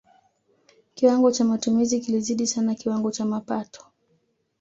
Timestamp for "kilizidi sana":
1.99-2.75